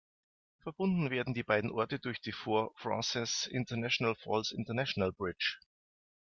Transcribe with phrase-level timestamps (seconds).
[0.63, 5.59] Verbunden werden die beiden Orte durch die Fort Frances–International Falls International Bridge.